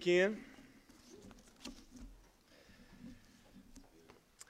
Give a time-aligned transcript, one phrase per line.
[0.00, 0.38] Weekend.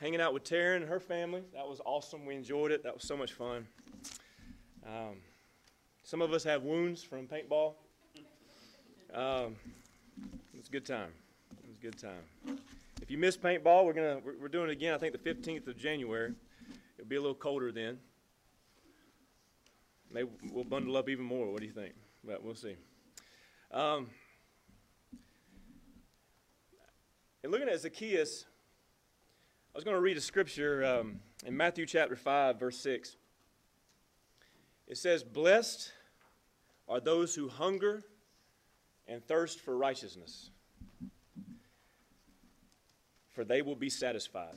[0.00, 1.42] Hanging out with Taryn and her family.
[1.54, 2.24] That was awesome.
[2.24, 2.84] We enjoyed it.
[2.84, 3.66] That was so much fun.
[4.86, 5.16] Um,
[6.04, 7.74] some of us have wounds from paintball.
[9.12, 9.56] Um,
[10.54, 11.10] it was a good time.
[11.64, 12.60] It was a good time.
[13.02, 14.94] If you miss paintball, we're gonna we're, we're doing it again.
[14.94, 16.32] I think the 15th of January.
[16.96, 17.98] It'll be a little colder then.
[20.12, 21.50] Maybe we'll bundle up even more.
[21.50, 21.94] What do you think?
[22.22, 22.76] But we'll see.
[23.72, 24.10] Um,
[27.42, 28.44] And looking at Zacchaeus,
[29.74, 33.16] I was going to read a scripture um, in Matthew chapter 5, verse 6.
[34.86, 35.90] It says, Blessed
[36.86, 38.02] are those who hunger
[39.06, 40.50] and thirst for righteousness,
[43.30, 44.56] for they will be satisfied.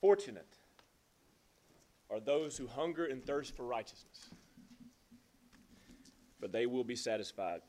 [0.00, 0.56] Fortunate
[2.08, 4.30] are those who hunger and thirst for righteousness,
[6.40, 7.60] for they will be satisfied.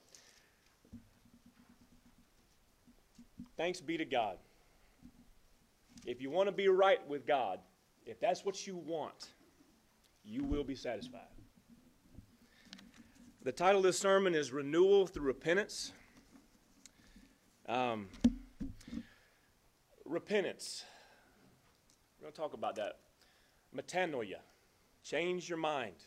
[3.62, 4.38] Thanks be to God.
[6.08, 7.60] If you want to be right with God,
[8.08, 9.28] if that's what you want,
[10.24, 11.30] you will be satisfied.
[13.44, 15.94] The title of this sermon is Renewal Through Repentance.
[17.70, 18.08] Um,
[20.06, 20.84] repentance.
[22.18, 22.98] We're going to talk about that.
[23.78, 24.40] Metanoia.
[25.04, 25.98] Change your mind.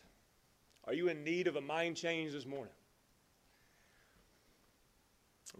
[0.89, 2.75] Are you in need of a mind change this morning?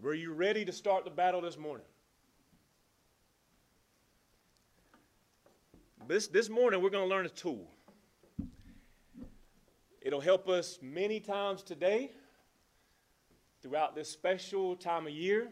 [0.01, 1.85] Were you ready to start the battle this morning?
[6.07, 7.67] This, this morning, we're going to learn a tool.
[10.01, 12.11] It'll help us many times today
[13.63, 15.47] throughout this special time of year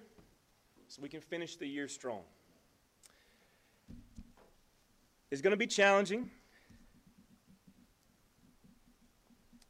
[0.90, 2.22] so we can finish the year strong.
[5.32, 6.30] It's going to be challenging.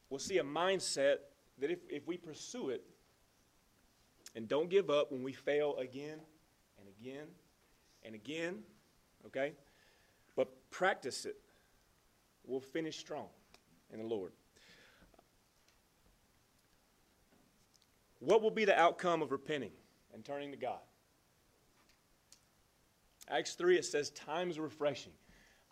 [0.09, 1.19] We'll see a mindset
[1.59, 2.83] that if, if we pursue it,
[4.35, 6.19] and don't give up when we fail again
[6.77, 7.27] and again
[8.03, 8.63] and again,
[9.25, 9.53] okay?
[10.35, 11.37] But practice it.
[12.45, 13.27] We'll finish strong
[13.91, 14.31] in the Lord.
[18.19, 19.71] What will be the outcome of repenting
[20.13, 20.79] and turning to God?
[23.29, 25.13] Acts 3, it says, times refreshing.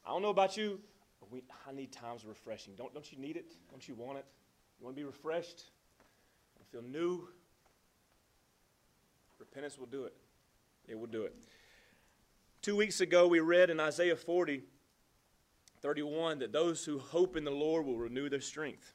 [0.06, 0.80] I don't know about you,
[1.20, 2.74] but we, I need times refreshing.
[2.76, 3.54] Don't, don't you need it?
[3.70, 4.26] Don't you want it?
[4.80, 5.66] You want to be refreshed?
[6.72, 7.28] Feel new?
[9.40, 10.14] Repentance will do it.
[10.88, 11.36] It will do it.
[12.62, 14.62] Two weeks ago, we read in Isaiah 40,
[15.82, 18.94] 31, that those who hope in the Lord will renew their strength.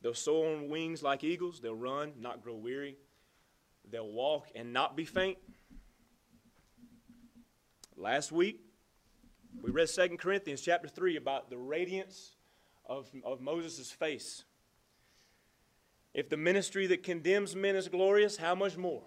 [0.00, 1.60] They'll soar on wings like eagles.
[1.60, 2.96] They'll run, not grow weary.
[3.90, 5.36] They'll walk and not be faint.
[7.94, 8.60] Last week,
[9.60, 12.36] we read 2 Corinthians chapter 3 about the radiance
[12.86, 14.44] of, of Moses' face.
[16.14, 19.02] If the ministry that condemns men is glorious, how much more?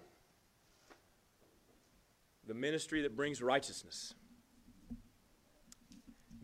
[2.46, 4.14] The ministry that brings righteousness.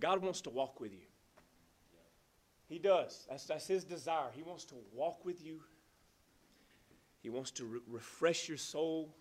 [0.00, 1.06] God wants to walk with you.
[2.68, 3.26] He does.
[3.28, 4.30] That's, that's His desire.
[4.34, 5.60] He wants to walk with you,
[7.22, 9.14] He wants to re- refresh your soul,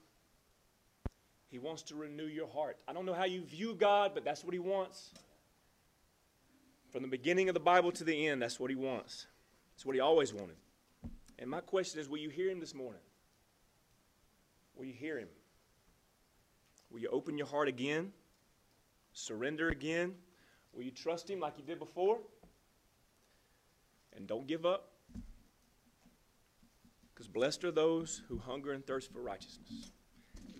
[1.50, 2.78] He wants to renew your heart.
[2.88, 5.12] I don't know how you view God, but that's what He wants.
[6.91, 9.28] From the beginning of the Bible to the end, that's what He wants.
[9.75, 10.58] That's what He always wanted.
[11.38, 13.02] And my question is will you hear Him this morning?
[14.75, 15.28] Will you hear Him?
[16.91, 18.11] Will you open your heart again?
[19.14, 20.14] Surrender again?
[20.73, 22.20] Will you trust Him like you did before?
[24.16, 24.90] And don't give up.
[27.14, 29.91] Because blessed are those who hunger and thirst for righteousness,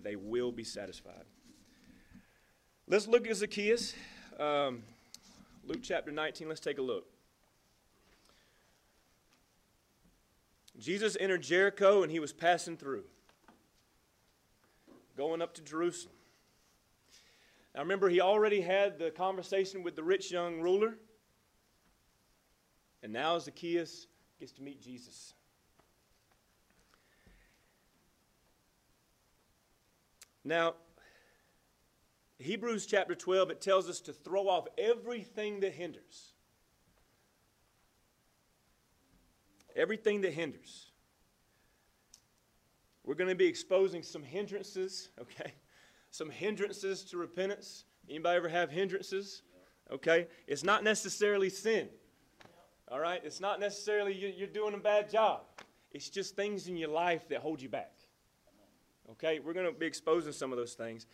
[0.02, 1.24] they will be satisfied.
[2.86, 3.94] Let's look at Zacchaeus.
[4.38, 4.82] Um,
[5.64, 7.06] Luke chapter 19, let's take a look.
[10.78, 13.04] Jesus entered Jericho and he was passing through,
[15.16, 16.14] going up to Jerusalem.
[17.74, 20.98] Now remember, he already had the conversation with the rich young ruler.
[23.02, 24.06] And now Zacchaeus
[24.38, 25.34] gets to meet Jesus.
[30.44, 30.74] Now,
[32.38, 36.32] Hebrews chapter 12, it tells us to throw off everything that hinders.
[39.76, 40.90] Everything that hinders.
[43.04, 45.52] We're going to be exposing some hindrances, okay?
[46.12, 47.84] Some hindrances to repentance.
[48.08, 49.42] Anybody ever have hindrances?
[49.90, 50.28] Okay?
[50.46, 51.88] It's not necessarily sin.
[52.88, 53.22] All right?
[53.24, 55.40] It's not necessarily you're doing a bad job.
[55.90, 57.92] It's just things in your life that hold you back.
[59.12, 59.40] Okay?
[59.40, 61.06] We're going to be exposing some of those things.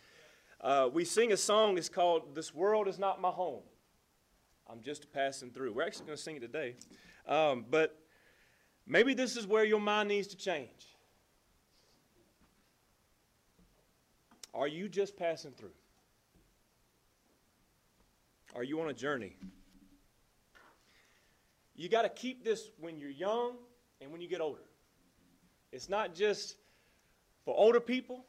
[0.59, 3.63] Uh, we sing a song, it's called This World Is Not My Home.
[4.69, 5.71] I'm just passing through.
[5.71, 6.75] We're actually going to sing it today.
[7.25, 7.97] Um, but
[8.85, 10.97] maybe this is where your mind needs to change.
[14.53, 15.71] Are you just passing through?
[18.55, 19.35] Are you on a journey?
[21.75, 23.53] You got to keep this when you're young
[24.01, 24.63] and when you get older.
[25.71, 26.57] It's not just
[27.45, 28.25] for older people.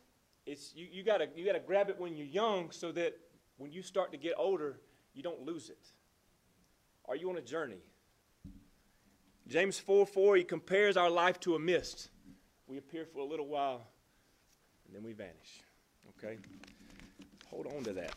[0.46, 3.14] It's you, you gotta you gotta grab it when you're young so that
[3.56, 4.80] when you start to get older,
[5.14, 5.86] you don't lose it.
[7.06, 7.82] Are you on a journey?
[9.46, 12.10] James 4 4, he compares our life to a mist.
[12.66, 13.82] We appear for a little while
[14.86, 15.62] and then we vanish.
[16.22, 16.38] Okay?
[17.50, 18.14] Hold on to that.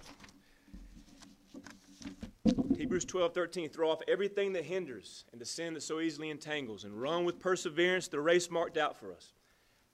[2.78, 3.70] Hebrews 12, 13.
[3.70, 7.40] Throw off everything that hinders and the sin that so easily entangles, and run with
[7.40, 9.32] perseverance the race marked out for us,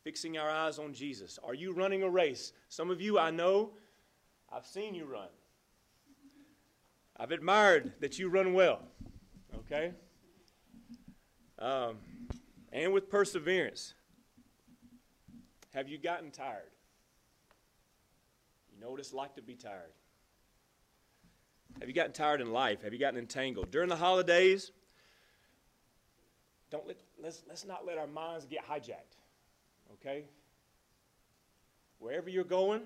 [0.04, 1.38] fixing our eyes on Jesus.
[1.44, 2.54] Are you running a race?
[2.68, 3.72] Some of you, I know,
[4.52, 5.28] I've seen you run.
[7.18, 8.80] I've admired that you run well,
[9.56, 9.92] okay?
[11.60, 11.98] Um,
[12.72, 13.94] and with perseverance.
[15.74, 16.72] Have you gotten tired?
[18.80, 19.92] You know what it's like to be tired.
[21.82, 22.82] Have you gotten tired in life?
[22.84, 23.72] Have you gotten entangled?
[23.72, 24.72] During the holidays,
[26.72, 29.18] don't let, let's, let's not let our minds get hijacked.
[29.96, 30.24] Okay?
[31.98, 32.84] Wherever you're going,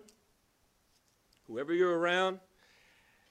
[1.46, 2.40] whoever you're around,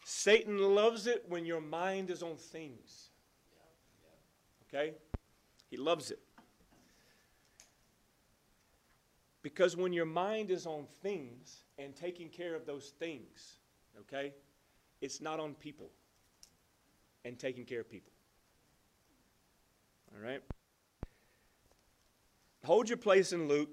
[0.04, 3.08] Satan loves it when your mind is on things.
[4.68, 4.92] Okay?
[5.68, 6.20] He loves it.
[9.42, 13.56] Because when your mind is on things and taking care of those things,
[14.00, 14.32] okay,
[15.00, 15.90] it's not on people
[17.24, 18.12] and taking care of people.
[20.14, 20.42] All right?
[22.64, 23.70] Hold your place in Luke.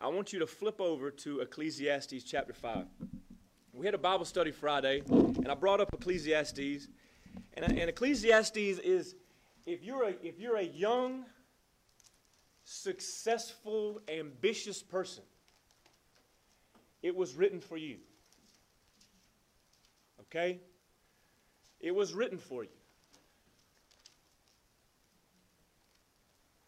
[0.00, 2.86] I want you to flip over to Ecclesiastes chapter 5.
[3.72, 6.88] We had a Bible study Friday, and I brought up Ecclesiastes.
[7.56, 9.14] And, and Ecclesiastes is
[9.66, 11.24] if you're, a, if you're a young,
[12.64, 15.22] successful, ambitious person,
[17.02, 17.98] it was written for you.
[20.22, 20.58] Okay?
[21.80, 22.70] It was written for you.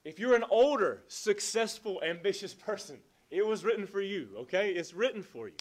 [0.04, 2.98] If you're an older, successful, ambitious person,
[3.28, 4.70] it was written for you, okay?
[4.70, 5.56] It's written for you.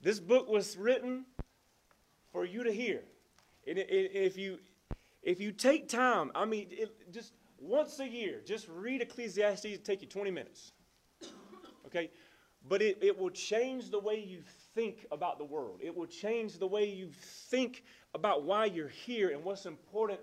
[0.00, 1.24] This book was written
[2.32, 3.02] for you to hear.
[3.66, 4.58] And if you
[5.22, 9.64] if you take time, I mean, it, just once a year, just read Ecclesiastes.
[9.64, 10.72] It'll take you 20 minutes.
[11.86, 12.10] Okay,
[12.68, 14.42] but it, it will change the way you
[14.74, 15.80] think about the world.
[15.82, 17.10] It will change the way you
[17.50, 20.20] think about why you're here and what's important.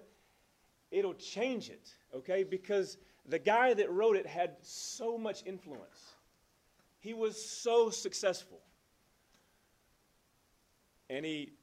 [0.91, 2.43] It'll change it, okay?
[2.43, 2.97] Because
[3.27, 6.13] the guy that wrote it had so much influence.
[6.99, 8.59] He was so successful.
[11.09, 11.53] And he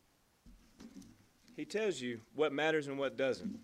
[1.57, 3.59] he tells you what matters and what doesn't.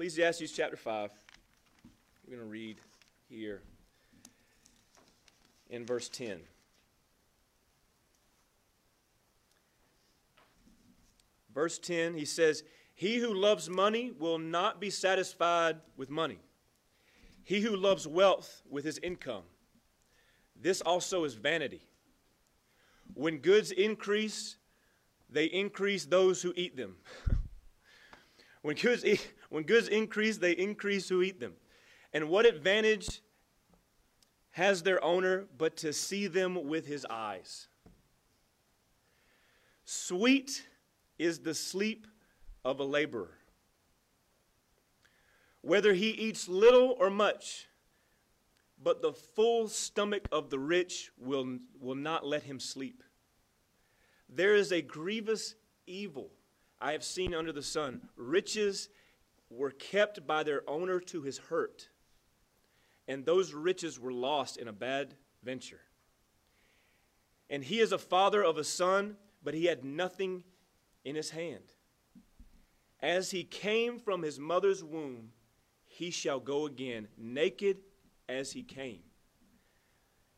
[0.00, 1.10] Ecclesiastes chapter 5.
[2.24, 2.78] We're going to read
[3.28, 3.60] here
[5.68, 6.40] in verse 10.
[11.54, 12.64] Verse 10, he says,
[12.94, 16.38] He who loves money will not be satisfied with money.
[17.44, 19.42] He who loves wealth with his income.
[20.58, 21.82] This also is vanity.
[23.12, 24.56] When goods increase,
[25.28, 26.96] they increase those who eat them.
[28.62, 29.04] when, goods,
[29.50, 31.52] when goods increase, they increase who eat them.
[32.12, 33.20] And what advantage
[34.52, 37.68] has their owner but to see them with his eyes.
[39.84, 40.66] Sweet
[41.18, 42.06] is the sleep
[42.64, 43.36] of a laborer.
[45.62, 47.66] Whether he eats little or much,
[48.82, 53.02] but the full stomach of the rich will, will not let him sleep.
[54.28, 56.30] There is a grievous evil
[56.80, 58.08] I have seen under the sun.
[58.16, 58.88] Riches
[59.50, 61.88] were kept by their owner to his hurt
[63.10, 65.80] and those riches were lost in a bad venture.
[67.50, 70.44] And he is a father of a son, but he had nothing
[71.04, 71.74] in his hand.
[73.00, 75.32] As he came from his mother's womb,
[75.88, 77.78] he shall go again, naked
[78.28, 79.02] as he came.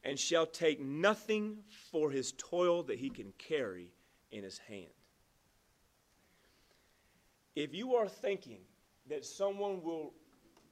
[0.05, 1.59] and shall take nothing
[1.91, 3.93] for his toil that he can carry
[4.33, 4.91] in his hand.
[7.55, 8.63] If you are thinking
[9.09, 10.13] that someone will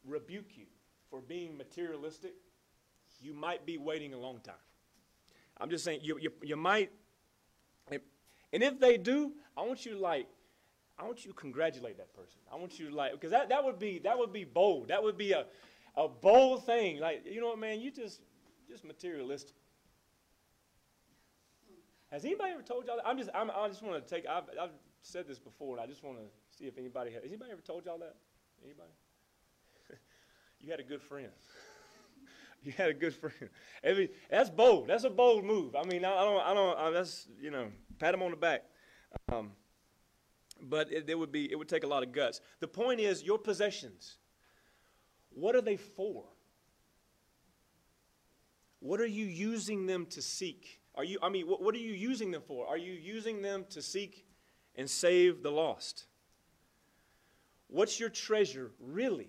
[0.05, 0.67] rebuke you
[1.11, 2.35] for being materialistic,
[3.21, 4.55] you might be waiting a long time.
[5.59, 6.91] I'm just saying, you, you, you might.
[8.53, 10.27] And if they do, I want you to like,
[10.99, 12.41] I want you to congratulate that person.
[12.53, 14.89] I want you to like, because that, that would be that would be bold.
[14.89, 15.47] That would be a,
[15.97, 16.99] a bold thing.
[16.99, 18.21] Like, you know what, man, you just
[18.69, 19.55] just materialistic.
[22.11, 23.07] Has anybody ever told y'all that?
[23.07, 24.71] I'm just, I'm, i just want to take, I've, I've
[25.03, 26.25] said this before, and I just want to
[26.61, 27.23] see if anybody has.
[27.25, 28.17] Anybody ever told y'all that?
[28.63, 28.91] Anybody?
[30.61, 31.31] you had a good friend.
[32.63, 33.49] you had a good friend.
[33.83, 34.89] Every, that's bold.
[34.89, 35.75] That's a bold move.
[35.75, 38.37] I mean, I, I don't, I don't, I, that's, you know, pat him on the
[38.37, 38.65] back.
[39.33, 39.53] Um,
[40.61, 42.41] but it, it would be, it would take a lot of guts.
[42.61, 44.19] The point is, your possessions,
[45.31, 46.25] what are they for?
[48.81, 50.81] What are you using them to seek?
[50.95, 52.67] Are you, I mean, what, what are you using them for?
[52.67, 54.27] Are you using them to seek
[54.75, 56.07] and save the lost?
[57.71, 59.29] What's your treasure really?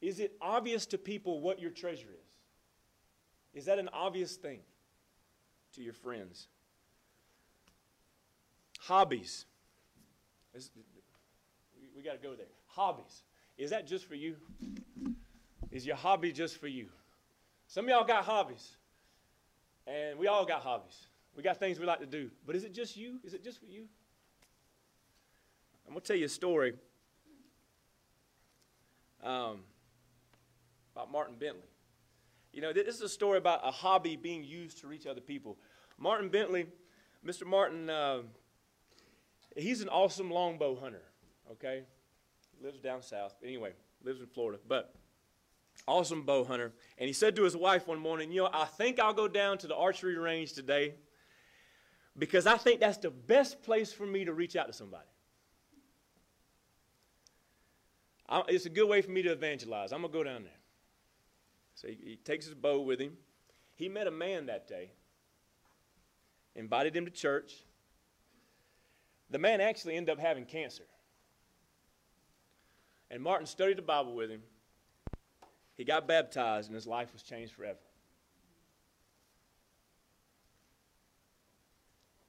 [0.00, 3.60] Is it obvious to people what your treasure is?
[3.60, 4.60] Is that an obvious thing
[5.74, 6.48] to your friends?
[8.80, 9.44] Hobbies.
[11.94, 12.46] we, got to go there.
[12.68, 13.22] Hobbies.
[13.58, 14.36] Is that just for you?
[15.70, 16.86] Is your hobby just for you?
[17.66, 18.76] Some of y'all got hobbies.
[19.86, 21.08] And we all got hobbies.
[21.36, 22.30] We got things we like to do.
[22.46, 23.18] But is it just you?
[23.24, 23.84] Is it just for you?
[25.86, 26.74] I'm going to tell you a story
[29.22, 29.60] um,
[30.94, 31.68] about Martin Bentley.
[32.52, 35.58] You know, this is a story about a hobby being used to reach other people.
[35.98, 36.66] Martin Bentley,
[37.24, 37.46] Mr.
[37.46, 38.22] Martin, uh,
[39.56, 41.02] he's an awesome longbow hunter,
[41.52, 41.82] okay?
[42.62, 43.34] Lives down south.
[43.44, 43.72] Anyway,
[44.02, 44.58] lives in Florida.
[44.66, 44.94] But
[45.86, 46.72] awesome bow hunter.
[46.98, 49.58] And he said to his wife one morning, You know, I think I'll go down
[49.58, 50.94] to the archery range today
[52.16, 55.07] because I think that's the best place for me to reach out to somebody.
[58.28, 59.92] I, it's a good way for me to evangelize.
[59.92, 60.52] I'm going to go down there.
[61.74, 63.12] So he, he takes his bow with him.
[63.74, 64.90] He met a man that day,
[66.54, 67.54] invited him to church.
[69.30, 70.84] The man actually ended up having cancer.
[73.10, 74.42] And Martin studied the Bible with him
[75.78, 77.78] he got baptized and his life was changed forever.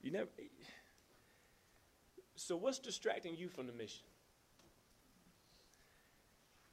[0.01, 0.29] You never.
[2.35, 4.05] So, what's distracting you from the mission?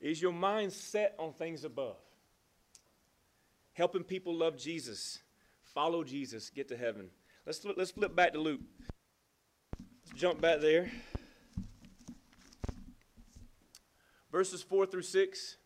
[0.01, 1.97] Is your mind set on things above?
[3.73, 5.21] Helping people love Jesus,
[5.63, 7.09] follow Jesus, get to heaven.
[7.45, 8.61] Let's, let's flip back to Luke.
[9.79, 10.91] Let's jump back there.
[14.33, 15.57] Verses 4 through 6.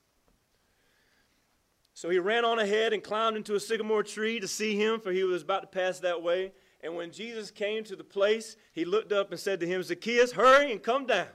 [1.95, 5.13] So he ran on ahead and climbed into a sycamore tree to see him, for
[5.13, 6.53] he was about to pass that way.
[6.83, 10.33] And when Jesus came to the place, he looked up and said to him, Zacchaeus,
[10.33, 11.27] hurry and come down.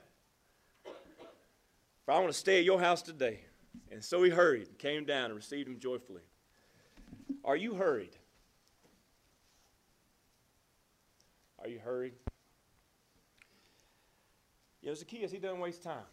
[2.06, 3.42] For I want to stay at your house today.
[3.92, 6.22] And so he hurried and came down and received him joyfully.
[7.44, 8.16] Are you hurried?
[11.60, 12.14] Are you hurried?
[14.82, 16.06] You know, Zacchaeus, he doesn't waste time.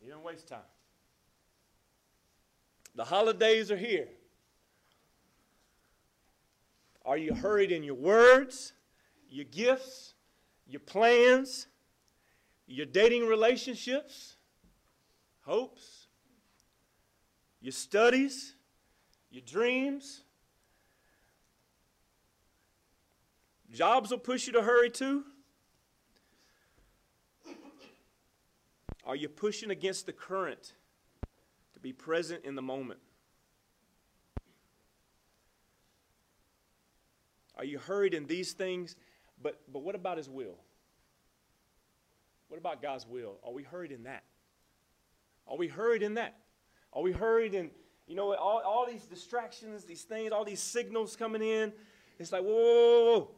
[0.00, 0.58] He doesn't waste time.
[2.96, 4.08] The holidays are here.
[7.04, 8.72] Are you hurried in your words,
[9.28, 10.14] your gifts,
[10.66, 11.68] your plans,
[12.74, 14.34] your dating relationships,
[15.42, 16.08] hopes,
[17.60, 18.54] your studies,
[19.30, 20.22] your dreams?
[23.72, 25.24] Jobs will push you to hurry too.
[29.06, 30.72] Are you pushing against the current?
[31.74, 33.00] To be present in the moment.
[37.56, 38.96] Are you hurried in these things?
[39.40, 40.58] But, but what about His will?
[42.54, 43.40] What about God's will?
[43.44, 44.22] Are we hurried in that?
[45.48, 46.36] Are we hurried in that?
[46.92, 47.72] Are we hurried in,
[48.06, 51.72] you know, all, all these distractions, these things, all these signals coming in?
[52.16, 53.30] It's like, whoa, whoa, whoa, whoa.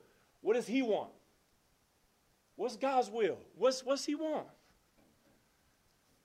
[0.43, 1.13] what does He want?
[2.57, 3.39] What's God's will?
[3.55, 4.49] What's, what's He want?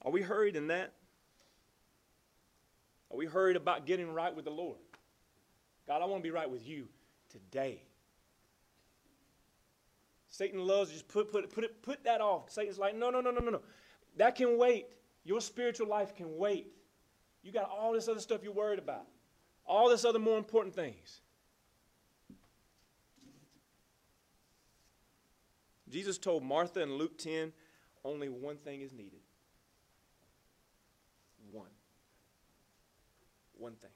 [0.01, 0.91] Are we hurried in that?
[3.10, 4.79] Are we hurried about getting right with the Lord?
[5.88, 6.89] God, I want to be right with you
[7.29, 7.83] today.
[10.41, 12.50] Satan loves to just put, put, put, it, put that off.
[12.50, 13.62] Satan's like, no, no, no, no, no, no.
[14.17, 14.88] That can wait.
[15.24, 16.74] Your spiritual life can wait.
[17.43, 19.05] You got all this other stuff you're worried about,
[19.67, 21.21] all this other more important things.
[25.91, 27.53] Jesus told Martha in Luke 10
[28.03, 29.19] only one thing is needed.
[31.51, 31.69] One
[33.60, 33.91] one thing.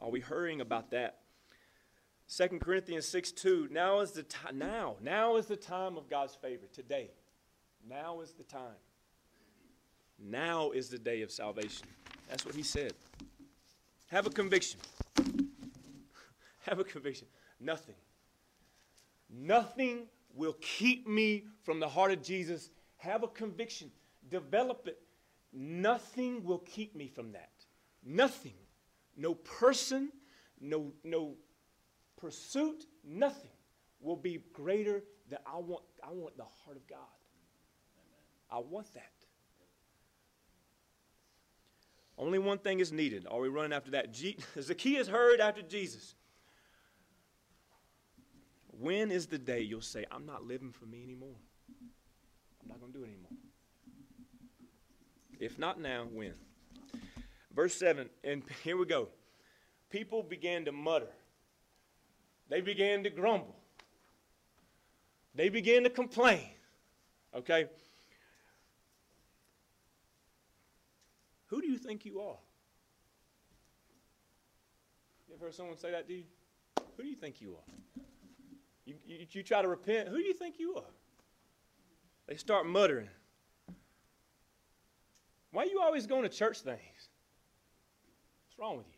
[0.00, 1.20] Are we hurrying about that?
[2.36, 3.68] 2 Corinthians 6 2.
[3.70, 4.58] Now is the time.
[4.58, 6.66] Now, now is the time of God's favor.
[6.72, 7.10] Today.
[7.88, 8.80] Now is the time.
[10.18, 11.86] Now is the day of salvation.
[12.28, 12.94] That's what he said.
[14.08, 14.80] Have a conviction.
[16.66, 17.28] Have a conviction.
[17.60, 17.94] Nothing.
[19.30, 22.70] Nothing will keep me from the heart of Jesus.
[22.96, 23.90] Have a conviction.
[24.28, 24.98] Develop it.
[25.52, 27.52] Nothing will keep me from that.
[28.04, 28.54] Nothing.
[29.16, 30.10] No person,
[30.60, 31.36] no, no
[32.16, 33.50] pursuit, nothing
[34.00, 36.98] will be greater than I want, I want the heart of God.
[38.50, 39.10] I want that.
[42.16, 43.26] Only one thing is needed.
[43.28, 44.12] Are we running after that?
[44.12, 46.14] G- Zacchaeus heard after Jesus.
[48.78, 51.36] When is the day you'll say, I'm not living for me anymore?
[52.62, 53.30] I'm not going to do it anymore.
[55.40, 56.34] If not now, when?
[57.54, 59.08] Verse 7, and here we go.
[59.90, 61.10] People began to mutter,
[62.54, 63.56] they began to grumble,
[65.34, 66.50] they began to complain.
[67.34, 67.66] Okay?
[71.46, 72.36] Who do you think you are?
[75.26, 76.22] You ever heard someone say that to you?
[76.96, 78.02] Who do you think you are?
[78.86, 80.08] You, you, you try to repent.
[80.08, 80.92] Who do you think you are?
[82.28, 83.08] They start muttering.
[85.50, 86.78] Why are you always going to church things?
[88.46, 88.93] What's wrong with you?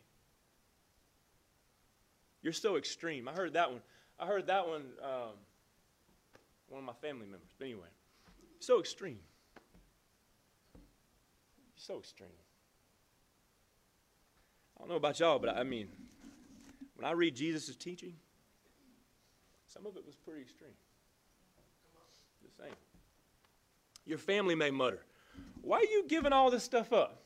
[2.46, 3.26] You're so extreme.
[3.26, 3.80] I heard that one.
[4.20, 5.32] I heard that one, um,
[6.68, 7.48] one of my family members.
[7.58, 7.88] But anyway,
[8.60, 9.18] so extreme.
[11.74, 12.28] So extreme.
[14.76, 15.88] I don't know about y'all, but I mean,
[16.94, 18.14] when I read Jesus' teaching,
[19.66, 20.70] some of it was pretty extreme.
[22.44, 22.74] Just saying.
[24.04, 25.00] Your family may mutter,
[25.62, 27.25] Why are you giving all this stuff up?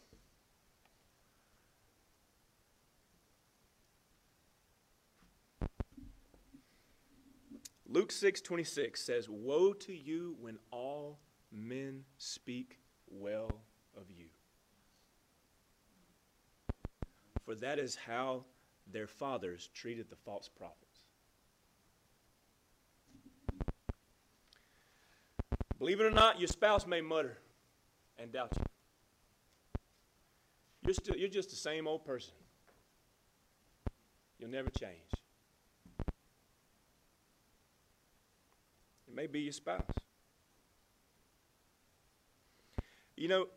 [8.00, 11.19] Luke 6 26 says, Woe to you when all
[11.52, 12.78] men speak
[13.10, 13.50] well
[13.95, 14.25] of you.
[17.45, 18.47] For that is how
[18.91, 21.00] their fathers treated the false prophets.
[25.78, 27.36] Believe it or not, your spouse may mutter
[28.19, 28.65] and doubt you.
[30.86, 32.32] You're, still, you're just the same old person.
[34.39, 35.20] You'll never change.
[39.10, 39.82] It may be your spouse.
[43.16, 43.49] You know,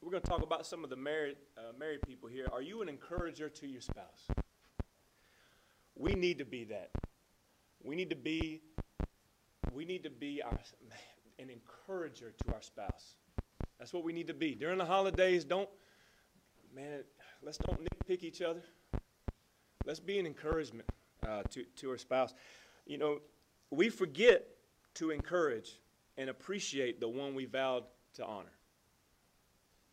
[0.00, 2.46] we're going to talk about some of the married, uh, married people here.
[2.52, 4.28] Are you an encourager to your spouse?
[5.96, 6.90] We need to be that.
[7.82, 8.62] We need to be,
[9.72, 10.56] we need to be our,
[11.40, 13.16] an encourager to our spouse.
[13.80, 14.54] That's what we need to be.
[14.54, 15.68] During the holidays, don't,
[16.72, 17.00] man,
[17.42, 18.62] let's don't nitpick each other.
[19.84, 20.88] Let's be an encouragement
[21.26, 22.34] uh, to, to our spouse.
[22.86, 23.18] You know,
[23.72, 24.46] we forget
[24.94, 25.78] to encourage
[26.16, 28.52] and appreciate the one we vowed to honor.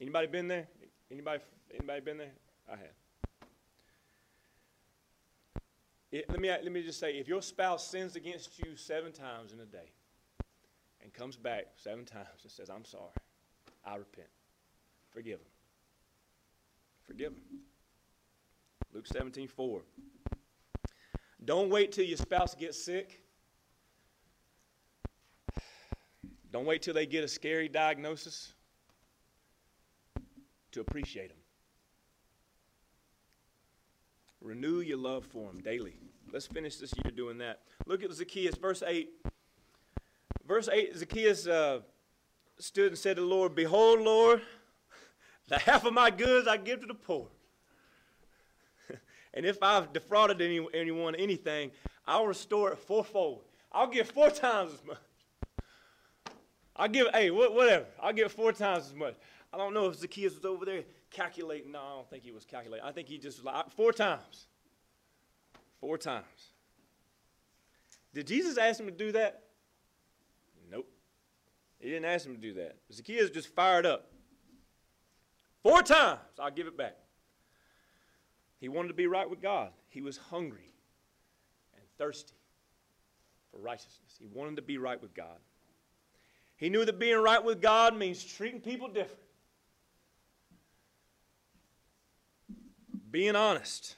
[0.02, 0.68] Anybody been there?
[1.12, 2.32] Anybody, anybody been there?
[2.68, 2.96] I have.
[6.12, 9.54] It, let, me, let me just say if your spouse sins against you seven times
[9.54, 9.92] in a day,
[11.02, 13.12] and comes back seven times and says, I'm sorry.
[13.86, 14.28] I repent.
[15.10, 15.46] Forgive him.
[17.04, 17.42] Forgive him.
[18.94, 19.82] Luke 17, 4.
[21.46, 23.24] Don't wait till your spouse gets sick.
[26.52, 28.54] Don't wait till they get a scary diagnosis
[30.72, 31.38] to appreciate them.
[34.42, 35.96] Renew your love for them daily.
[36.32, 37.62] Let's finish this year doing that.
[37.86, 39.10] Look at Zacchaeus, verse 8.
[40.48, 41.80] Verse 8 Zacchaeus uh,
[42.58, 44.42] stood and said to the Lord, Behold, Lord,
[45.48, 47.28] the half of my goods I give to the poor.
[49.34, 51.72] and if I've defrauded any, anyone anything,
[52.08, 53.44] I'll restore it fourfold.
[53.72, 54.98] I'll give four times as much.
[56.80, 57.86] I'll give, hey, whatever.
[58.02, 59.16] I'll give four times as much.
[59.52, 61.74] I don't know if Zacchaeus was over there calculating.
[61.74, 62.88] No, I don't think he was calculating.
[62.88, 64.48] I think he just like four times.
[65.82, 66.54] Four times.
[68.14, 69.44] Did Jesus ask him to do that?
[70.72, 70.90] Nope.
[71.80, 72.78] He didn't ask him to do that.
[72.94, 74.12] Zacchaeus just fired up.
[75.62, 76.96] Four times, I'll give it back.
[78.62, 79.72] He wanted to be right with God.
[79.90, 80.72] He was hungry
[81.76, 82.36] and thirsty
[83.52, 84.16] for righteousness.
[84.18, 85.40] He wanted to be right with God.
[86.60, 89.22] He knew that being right with God means treating people different,
[93.10, 93.96] being honest,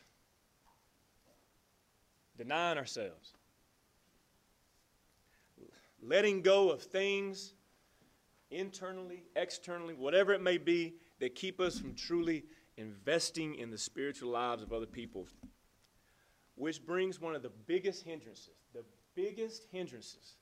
[2.38, 3.34] denying ourselves,
[6.04, 7.54] letting go of things
[8.52, 12.44] internally, externally, whatever it may be, that keep us from truly
[12.78, 15.28] investing in the spiritual lives of other people.
[16.54, 20.36] Which brings one of the biggest hindrances, the biggest hindrances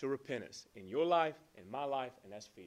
[0.00, 2.64] to repentance in your life, in my life, and that's fear.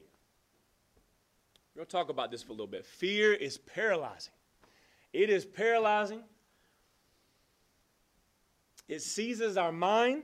[1.74, 2.86] We're going to talk about this for a little bit.
[2.86, 4.32] Fear is paralyzing.
[5.12, 6.22] It is paralyzing.
[8.88, 10.22] It seizes our mind.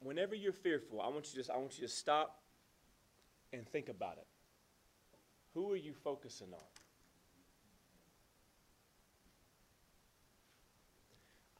[0.00, 2.40] Whenever you're fearful, I want you just I want you to stop
[3.52, 4.26] and think about it.
[5.52, 6.81] Who are you focusing on?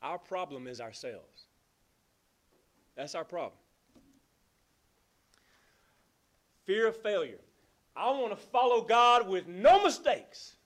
[0.03, 1.47] Our problem is ourselves.
[2.97, 3.59] That's our problem.
[6.65, 7.39] Fear of failure.
[7.95, 10.57] I want to follow God with no mistakes.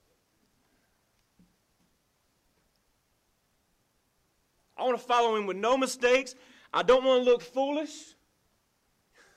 [4.77, 6.35] I want to follow Him with no mistakes.
[6.73, 8.15] I don't want to look foolish.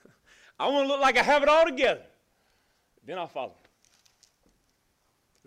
[0.59, 2.03] I want to look like I have it all together.
[3.05, 3.55] Then I'll follow.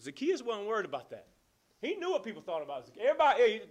[0.00, 1.28] Zacchaeus wasn't worried about that.
[1.80, 3.06] He knew what people thought about Zacchaeus.
[3.08, 3.62] Everybody,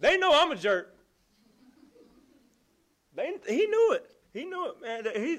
[0.00, 0.94] they know I'm a jerk.
[3.14, 4.10] They, he knew it.
[4.32, 5.06] He knew it, man.
[5.14, 5.38] He,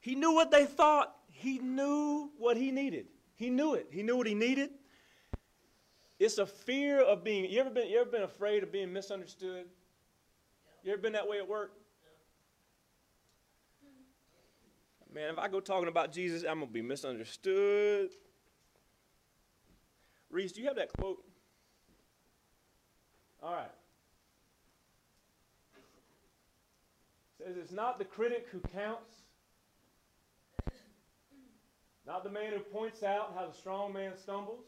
[0.00, 1.14] he knew what they thought.
[1.28, 3.06] He knew what he needed.
[3.34, 3.88] He knew it.
[3.90, 4.70] He knew what he needed.
[6.18, 7.50] It's a fear of being.
[7.50, 7.88] You ever been?
[7.88, 9.66] You ever been afraid of being misunderstood?
[10.82, 11.72] You ever been that way at work?
[15.12, 18.10] Man, if I go talking about Jesus, I'm gonna be misunderstood.
[20.30, 21.24] Reese, do you have that quote?
[23.42, 23.70] All right.
[27.38, 29.14] It says it's not the critic who counts,
[32.06, 34.66] not the man who points out how the strong man stumbles,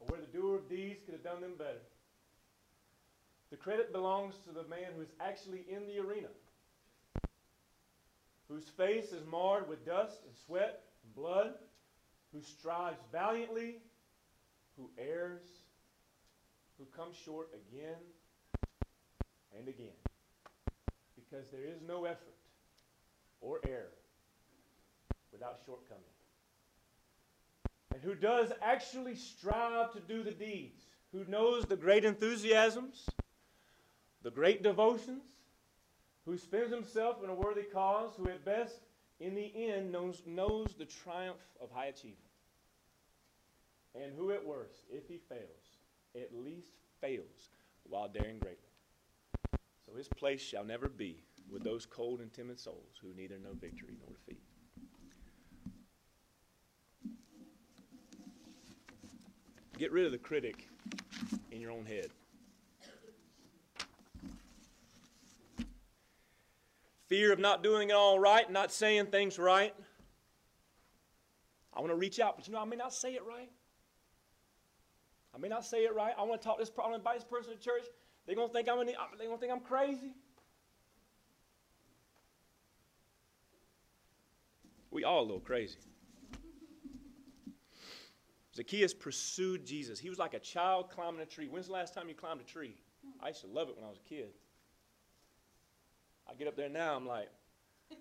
[0.00, 1.82] or where the doer of deeds could have done them better.
[3.50, 6.28] The credit belongs to the man who is actually in the arena,
[8.48, 11.54] whose face is marred with dust and sweat and blood,
[12.32, 13.76] who strives valiantly,
[14.76, 15.42] who errs,
[16.78, 18.00] who comes short again
[19.58, 19.96] and again.
[21.14, 22.34] Because there is no effort
[23.40, 23.92] or error
[25.32, 26.02] without shortcoming.
[27.92, 30.82] And who does actually strive to do the deeds,
[31.12, 33.06] who knows the great enthusiasms,
[34.22, 35.22] the great devotions,
[36.24, 38.80] who spends himself in a worthy cause, who at best,
[39.20, 42.18] in the end, knows, knows the triumph of high achievement.
[43.94, 45.63] And who at worst, if he fails,
[46.14, 47.50] at least fails
[47.84, 48.58] while daring greatly.
[49.86, 53.52] So his place shall never be with those cold and timid souls who neither know
[53.60, 54.40] victory nor defeat.
[59.78, 60.68] Get rid of the critic
[61.50, 62.08] in your own head.
[67.08, 69.74] Fear of not doing it all right, not saying things right.
[71.74, 73.50] I want to reach out, but you know, I may not say it right.
[75.34, 76.14] I may not say it right.
[76.16, 77.84] I want to talk this problem, invite this person to church.
[78.26, 78.86] They're gonna think I'm an,
[79.18, 80.14] they're gonna think I'm crazy.
[84.90, 85.78] We all a little crazy.
[88.54, 89.98] Zacchaeus pursued Jesus.
[89.98, 91.48] He was like a child climbing a tree.
[91.48, 92.76] When's the last time you climbed a tree?
[93.20, 94.28] I used to love it when I was a kid.
[96.30, 97.28] I get up there now, I'm like,
[97.90, 97.98] I'm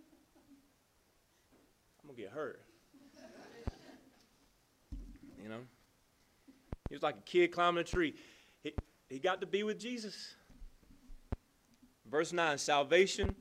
[2.08, 2.62] gonna get hurt.
[5.42, 5.62] You know?
[6.94, 8.14] He was like a kid climbing a tree.
[8.62, 8.72] He,
[9.10, 10.36] he got to be with Jesus.
[12.06, 13.36] Verse 9 Salvation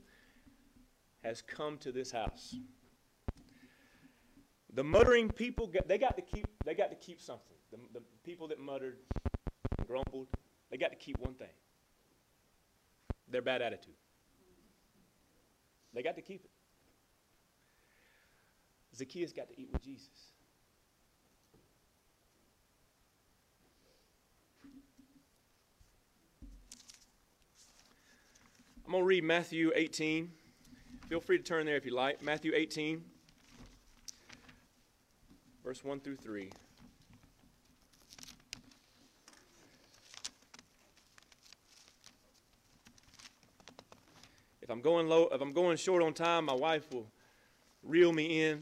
[1.23, 2.55] has come to this house.
[4.73, 7.55] The muttering people, they got to keep, they got to keep something.
[7.69, 8.97] The, the people that muttered,
[9.85, 10.29] grumbled,
[10.71, 11.53] they got to keep one thing
[13.29, 13.93] their bad attitude.
[15.93, 16.49] They got to keep it.
[18.97, 20.32] Zacchaeus got to eat with Jesus.
[28.85, 30.29] I'm going to read Matthew 18.
[31.07, 32.21] Feel free to turn there if you like.
[32.21, 33.03] Matthew 18,
[35.63, 36.49] verse 1 through 3.
[44.61, 47.07] If I'm going low, if I'm going short on time, my wife will
[47.83, 48.61] reel me in.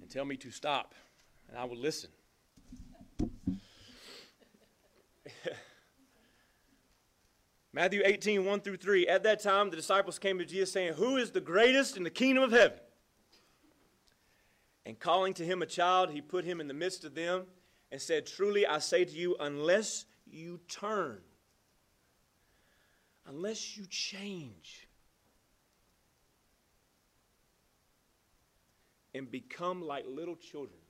[0.00, 0.94] And tell me to stop,
[1.48, 2.10] and I will listen.
[7.80, 9.08] Matthew 18, 1 through 3.
[9.08, 12.10] At that time, the disciples came to Jesus saying, Who is the greatest in the
[12.10, 12.78] kingdom of heaven?
[14.84, 17.46] And calling to him a child, he put him in the midst of them
[17.90, 21.22] and said, Truly I say to you, unless you turn,
[23.26, 24.86] unless you change,
[29.14, 30.82] and become like little children,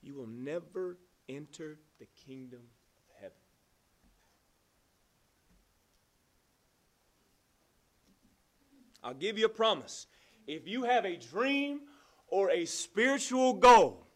[0.00, 0.96] you will never
[1.28, 2.62] enter the kingdom
[2.96, 3.36] of heaven.
[9.02, 10.06] I'll give you a promise.
[10.46, 11.80] If you have a dream
[12.28, 14.06] or a spiritual goal,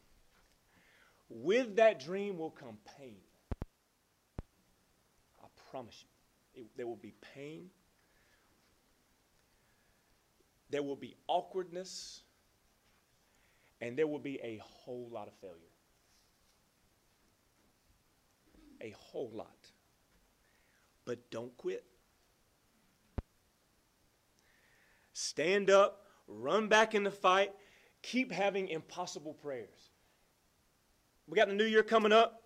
[1.29, 3.16] with that dream will come pain.
[5.43, 6.62] I promise you.
[6.62, 7.71] It, there will be pain.
[10.71, 12.23] There will be awkwardness.
[13.81, 15.57] And there will be a whole lot of failure.
[18.81, 19.71] A whole lot.
[21.05, 21.85] But don't quit.
[25.21, 27.53] Stand up, run back in the fight,
[28.01, 29.91] keep having impossible prayers.
[31.27, 32.43] We got the new year coming up.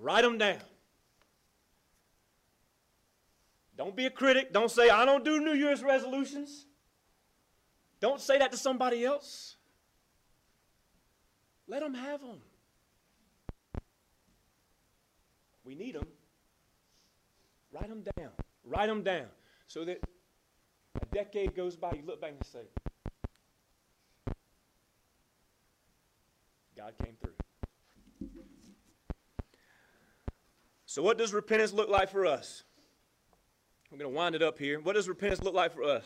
[0.00, 0.62] Write them down.
[3.76, 4.54] Don't be a critic.
[4.54, 6.64] Don't say, I don't do New Year's resolutions.
[8.00, 9.56] Don't say that to somebody else.
[11.68, 12.40] Let them have them.
[15.62, 16.06] We need them.
[17.70, 18.30] Write them down.
[18.64, 19.26] Write them down
[19.66, 19.98] so that
[21.12, 22.60] decade goes by, you look back and say,
[26.76, 28.28] God came through.
[30.86, 32.64] So, what does repentance look like for us?
[33.90, 34.80] I'm going to wind it up here.
[34.80, 36.04] What does repentance look like for us?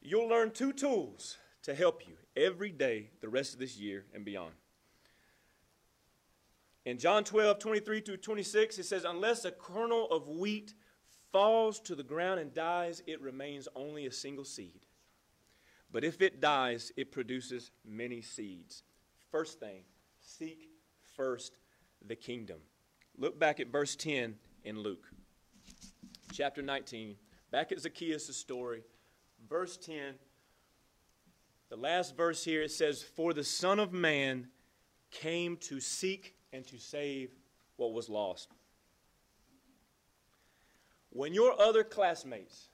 [0.00, 4.24] You'll learn two tools to help you every day the rest of this year and
[4.24, 4.52] beyond.
[6.86, 10.74] In John 12, 23 through 26, it says, Unless a kernel of wheat
[11.32, 14.86] falls to the ground and dies, it remains only a single seed.
[15.92, 18.84] But if it dies, it produces many seeds.
[19.30, 19.82] First thing,
[20.20, 20.68] seek
[21.16, 21.58] first
[22.06, 22.58] the kingdom.
[23.18, 25.10] Look back at verse 10 in Luke,
[26.32, 27.16] chapter 19.
[27.50, 28.82] Back at Zacchaeus' story,
[29.48, 30.14] verse 10,
[31.68, 34.48] the last verse here, it says, For the Son of Man
[35.10, 37.30] came to seek and to save
[37.76, 38.48] what was lost.
[41.10, 42.68] When your other classmates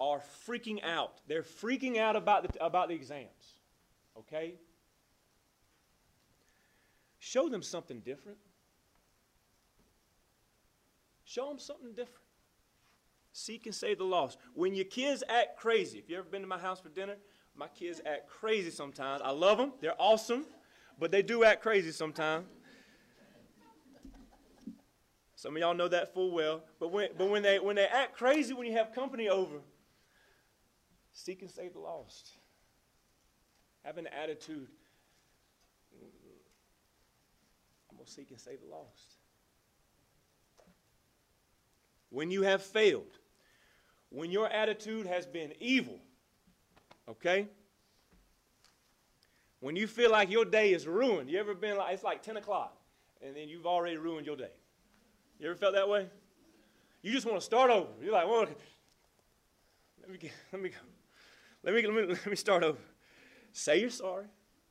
[0.00, 3.60] are freaking out, they're freaking out about the, about the exams,
[4.18, 4.54] okay?
[7.18, 8.38] Show them something different.
[11.24, 12.22] Show them something different.
[13.32, 14.38] Seek and save the lost.
[14.54, 17.16] When your kids act crazy, if you ever been to my house for dinner,
[17.54, 19.20] my kids act crazy sometimes.
[19.22, 20.46] I love them, they're awesome,
[20.98, 22.46] but they do act crazy sometimes.
[25.46, 26.64] Some of y'all know that full well.
[26.80, 29.58] But when, but when, they, when they act crazy when you have company over,
[31.12, 32.30] seek and save the lost.
[33.84, 34.66] Have an attitude.
[37.88, 39.18] I'm going to seek and save the lost
[42.10, 43.18] when you have failed,
[44.08, 45.98] when your attitude has been evil,
[47.08, 47.46] okay?
[49.60, 52.38] When you feel like your day is ruined, you ever been like, it's like 10
[52.38, 52.74] o'clock,
[53.20, 54.50] and then you've already ruined your day.
[55.38, 56.08] You ever felt that way?
[57.02, 57.88] You just want to start over.
[58.02, 60.70] You're like, well, let me, let me,
[61.62, 62.78] let me, let me, let me start over.
[63.52, 64.26] Say you're sorry,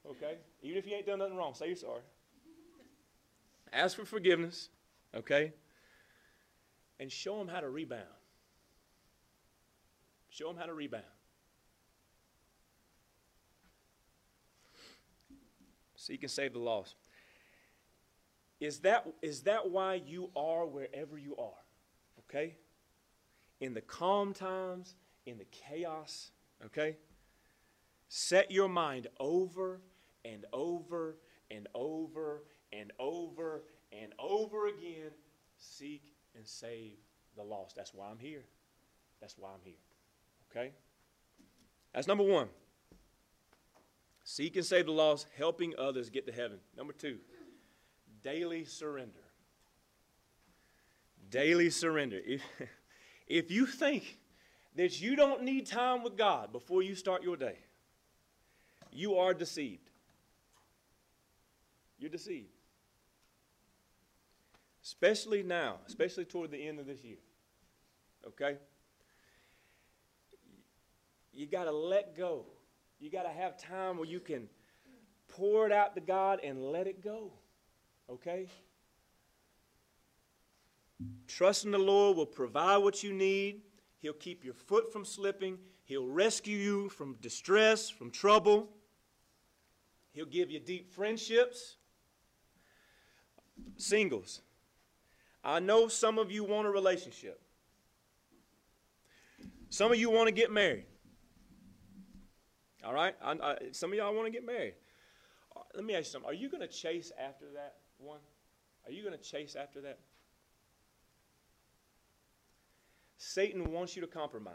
[0.09, 0.37] okay?
[0.61, 2.01] Even if you ain't done nothing wrong, say you're sorry.
[3.73, 4.69] Ask for forgiveness,
[5.15, 5.53] okay?
[6.99, 8.03] and show them how to rebound.
[10.29, 11.03] Show them how to rebound.
[15.95, 16.95] So you can save the lost.
[18.59, 21.63] Is that, is that why you are wherever you are?
[22.19, 22.55] Okay?
[23.59, 26.31] In the calm times, in the chaos,
[26.65, 26.97] okay?
[28.07, 29.81] Set your mind over
[30.23, 31.17] and over
[31.51, 35.11] and over and over and over again.
[35.57, 36.97] Seek and save
[37.35, 37.75] the lost.
[37.75, 38.43] That's why I'm here.
[39.21, 39.73] That's why I'm here.
[40.51, 40.71] Okay?
[41.93, 42.49] That's number one.
[44.23, 46.57] Seek and save the lost, helping others get to heaven.
[46.75, 47.19] Number two,
[48.25, 49.19] daily surrender.
[51.29, 52.19] Daily surrender.
[52.25, 52.41] If,
[53.27, 54.17] if you think
[54.75, 57.57] that you don't need time with God before you start your day,
[58.91, 59.91] you are deceived.
[61.99, 62.49] You're deceived.
[64.83, 67.17] Especially now, especially toward the end of this year.
[68.27, 68.57] Okay?
[71.31, 72.45] You got to let go.
[72.99, 74.49] You got to have time where you can
[75.27, 77.31] pour it out to God and let it go.
[78.09, 78.47] Okay?
[81.27, 83.61] Trust in the Lord will provide what you need.
[83.99, 85.57] He'll keep your foot from slipping.
[85.83, 88.69] He'll rescue you from distress, from trouble.
[90.13, 91.75] He'll give you deep friendships.
[93.77, 94.41] Singles,
[95.43, 97.41] I know some of you want a relationship.
[99.69, 100.85] Some of you want to get married.
[102.83, 103.15] All right?
[103.21, 104.75] I, I, some of y'all want to get married.
[105.73, 106.29] Let me ask you something.
[106.29, 108.19] Are you going to chase after that one?
[108.85, 109.99] Are you going to chase after that?
[113.17, 114.53] Satan wants you to compromise.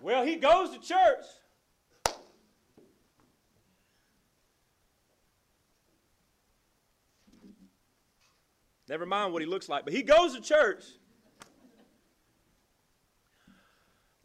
[0.00, 1.24] Well, he goes to church.
[8.88, 10.84] Never mind what he looks like, but he goes to church.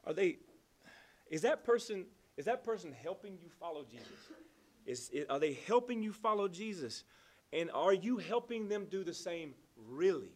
[0.06, 0.38] Are they
[1.30, 2.06] is that person
[2.38, 4.08] is that person helping you follow Jesus?
[4.92, 7.06] Is, is, are they helping you follow Jesus?
[7.54, 9.54] And are you helping them do the same
[9.90, 10.34] really?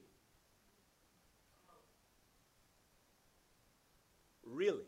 [4.45, 4.85] Really?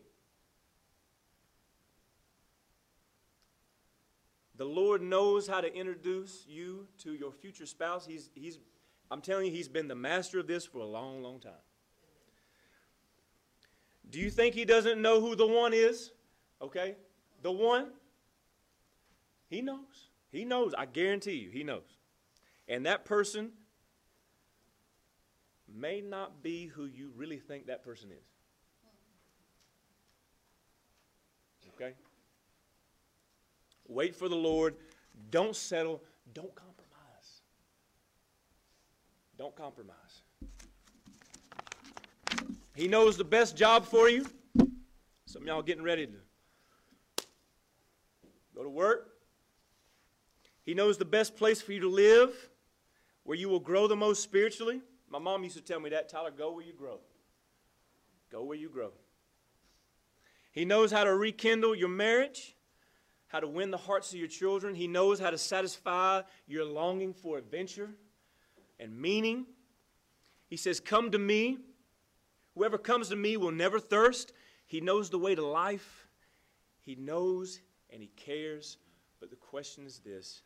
[4.56, 8.06] The Lord knows how to introduce you to your future spouse.
[8.06, 8.58] He's, he's,
[9.10, 11.52] I'm telling you, He's been the master of this for a long, long time.
[14.10, 16.10] Do you think He doesn't know who the one is?
[16.62, 16.96] Okay?
[17.42, 17.88] The one?
[19.48, 20.10] He knows.
[20.30, 20.74] He knows.
[20.76, 21.98] I guarantee you, He knows.
[22.68, 23.50] And that person
[25.74, 28.26] may not be who you really think that person is.
[31.74, 31.94] Okay?
[33.86, 34.74] Wait for the Lord.
[35.30, 36.02] Don't settle.
[36.34, 37.40] Don't compromise.
[39.38, 39.94] Don't compromise.
[42.74, 44.26] He knows the best job for you.
[45.26, 46.12] Some of y'all getting ready to
[48.54, 49.17] go to work.
[50.68, 52.50] He knows the best place for you to live,
[53.22, 54.82] where you will grow the most spiritually.
[55.08, 56.98] My mom used to tell me that, Tyler, go where you grow.
[58.30, 58.90] Go where you grow.
[60.52, 62.54] He knows how to rekindle your marriage,
[63.28, 64.74] how to win the hearts of your children.
[64.74, 67.88] He knows how to satisfy your longing for adventure
[68.78, 69.46] and meaning.
[70.50, 71.56] He says, Come to me.
[72.56, 74.34] Whoever comes to me will never thirst.
[74.66, 76.08] He knows the way to life.
[76.82, 78.76] He knows and he cares.
[79.18, 80.42] But the question is this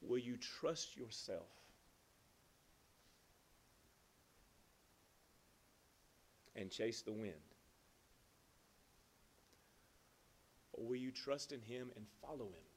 [0.00, 1.48] Will you trust yourself?
[6.56, 7.34] And chase the wind?
[10.72, 12.68] Or will you trust in Him and follow Him?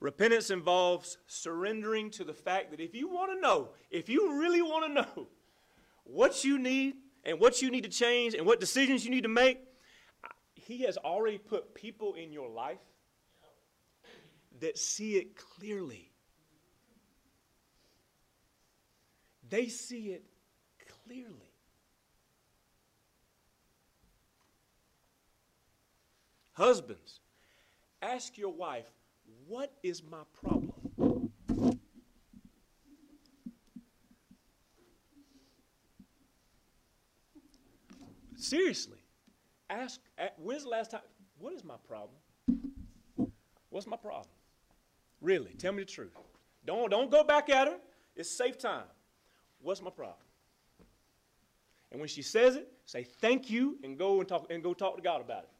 [0.00, 4.62] Repentance involves surrendering to the fact that if you want to know, if you really
[4.62, 5.28] want to know
[6.04, 9.28] what you need and what you need to change and what decisions you need to
[9.28, 9.60] make,
[10.70, 12.78] He has already put people in your life
[14.60, 16.12] that see it clearly.
[19.48, 20.22] They see it
[21.04, 21.50] clearly.
[26.52, 27.18] Husbands,
[28.00, 28.92] ask your wife,
[29.48, 31.32] what is my problem?
[38.36, 38.99] Seriously,
[39.70, 40.00] ask,
[40.36, 41.00] when's the last time?
[41.38, 42.16] What is my problem?
[43.70, 44.28] What's my problem?
[45.20, 46.16] Really, tell me the truth.
[46.66, 47.78] Don't, don't go back at her.
[48.16, 48.84] It's safe time.
[49.62, 50.16] What's my problem?
[51.92, 54.96] And when she says it, say thank you and go and talk and go talk
[54.96, 55.50] to God about it.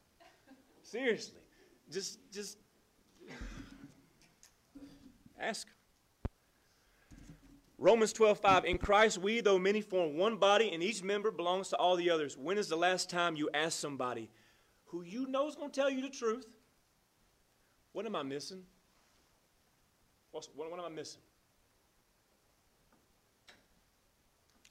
[0.83, 1.39] Seriously.
[1.91, 2.57] Just just
[5.39, 5.67] ask.
[7.81, 8.65] Romans 12, 5.
[8.65, 12.11] In Christ, we, though many, form one body, and each member belongs to all the
[12.11, 12.37] others.
[12.37, 14.29] When is the last time you asked somebody
[14.85, 16.45] who you know is going to tell you the truth?
[17.93, 18.61] What am I missing?
[20.29, 21.23] What's, what, what am I missing?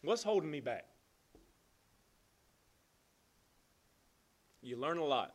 [0.02, 0.86] What's holding me back?
[4.62, 5.34] You learn a lot.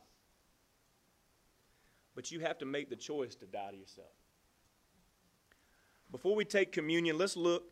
[2.16, 4.14] But you have to make the choice to die to yourself.
[6.16, 7.66] Before we take communion, let's look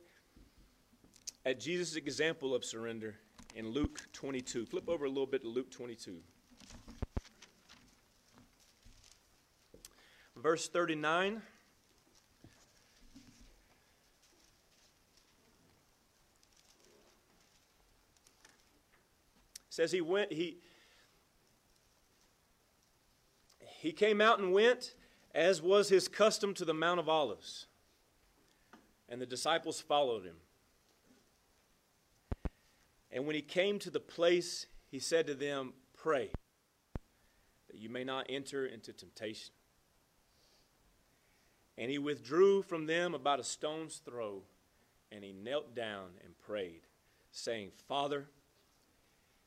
[1.45, 3.15] at Jesus' example of surrender
[3.55, 4.65] in Luke 22.
[4.65, 6.17] Flip over a little bit to Luke 22.
[10.35, 11.41] Verse 39.
[19.69, 20.57] says he went he
[23.79, 24.95] he came out and went,
[25.33, 27.67] as was his custom, to the Mount of Olives.
[29.09, 30.37] And the disciples followed him.
[33.11, 36.31] And when he came to the place, he said to them, Pray
[37.69, 39.53] that you may not enter into temptation.
[41.77, 44.43] And he withdrew from them about a stone's throw,
[45.11, 46.81] and he knelt down and prayed,
[47.31, 48.27] saying, Father,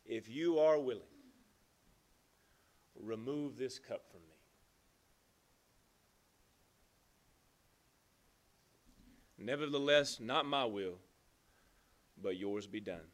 [0.04, 1.02] if you are willing,
[3.00, 4.25] remove this cup from me.
[9.38, 10.98] Nevertheless, not my will,
[12.20, 13.06] but yours be done.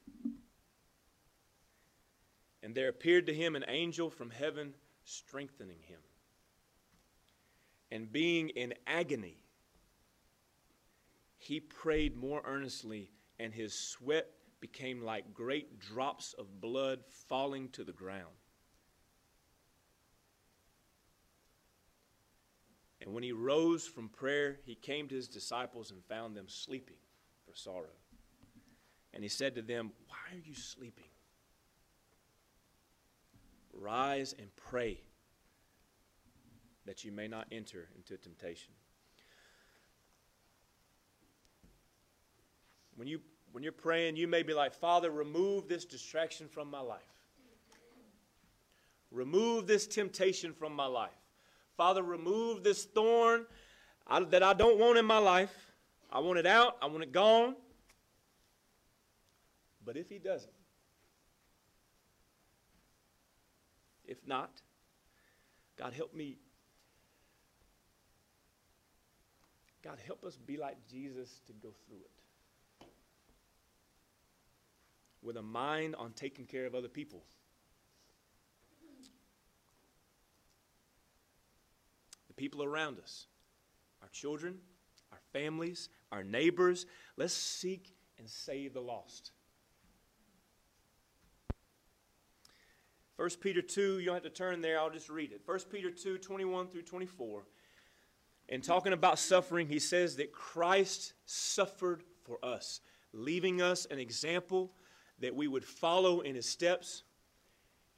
[2.62, 5.99] And there appeared to him an angel from heaven strengthening him.
[7.91, 9.43] And being in agony,
[11.39, 17.83] he prayed more earnestly, and his sweat became like great drops of blood falling to
[17.83, 18.37] the ground.
[23.03, 26.96] And when he rose from prayer, he came to his disciples and found them sleeping
[27.44, 27.90] for sorrow.
[29.12, 31.05] And he said to them, Why are you sleeping?
[33.72, 35.00] Rise and pray
[36.86, 38.72] that you may not enter into temptation.
[42.94, 46.80] When, you, when you're praying, you may be like, Father, remove this distraction from my
[46.80, 47.00] life.
[49.11, 51.22] Remove this temptation from my life.
[51.83, 53.45] Father, remove this thorn
[54.30, 55.53] that I don't want in my life.
[56.12, 56.76] I want it out.
[56.80, 57.57] I want it gone.
[59.85, 60.53] But if He doesn't,
[64.05, 64.53] if not,
[65.76, 66.39] God help me.
[69.83, 72.87] God help us be like Jesus to go through it.
[75.20, 77.24] With a mind on taking care of other people.
[82.33, 83.26] The people around us,
[84.01, 84.57] our children,
[85.12, 86.87] our families, our neighbors.
[87.18, 89.33] Let's seek and save the lost.
[93.16, 95.43] 1 Peter 2, you don't have to turn there, I'll just read it.
[95.45, 97.45] 1 Peter 2, 21 through 24.
[98.49, 102.80] In talking about suffering, he says that Christ suffered for us,
[103.12, 104.72] leaving us an example
[105.18, 107.03] that we would follow in his steps.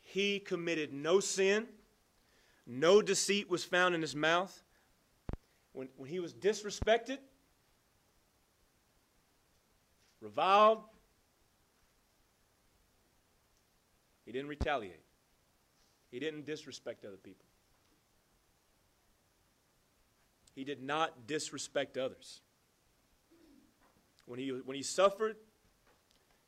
[0.01, 1.69] He committed no sin,
[2.67, 4.63] no deceit was found in his mouth.
[5.73, 7.19] When, when he was disrespected,
[10.21, 10.83] reviled,
[14.25, 15.03] he didn't retaliate.
[16.11, 17.45] He didn't disrespect other people.
[20.55, 22.41] He did not disrespect others.
[24.27, 25.37] When he, when he suffered,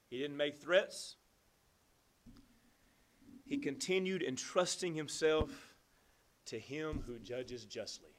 [0.09, 1.17] he didn't make threats.
[3.45, 5.66] He continued entrusting himself
[6.47, 8.11] to him who judges justly.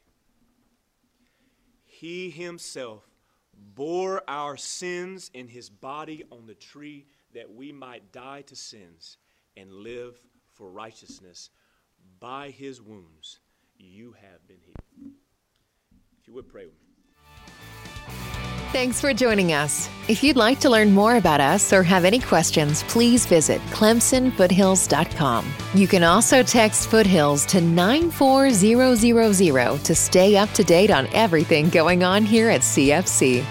[1.84, 3.07] He himself
[3.75, 9.17] bore our sins in his body on the tree that we might die to sins
[9.55, 10.17] and live
[10.51, 11.49] for righteousness.
[12.19, 13.39] By his wounds
[13.78, 15.13] you have been healed.
[16.19, 16.86] If you would pray with me.
[18.78, 19.89] Thanks for joining us.
[20.07, 25.51] If you'd like to learn more about us or have any questions, please visit clemsonfoothills.com.
[25.73, 32.03] You can also text Foothills to 94000 to stay up to date on everything going
[32.03, 33.43] on here at CFC.